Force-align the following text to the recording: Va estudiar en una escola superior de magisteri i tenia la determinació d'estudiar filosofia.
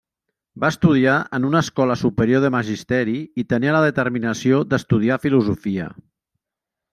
Va 0.61 0.69
estudiar 0.75 1.17
en 1.37 1.43
una 1.49 1.59
escola 1.65 1.97
superior 2.03 2.41
de 2.45 2.51
magisteri 2.55 3.13
i 3.43 3.45
tenia 3.53 3.75
la 3.77 3.83
determinació 3.89 4.63
d'estudiar 4.73 5.21
filosofia. 5.27 5.93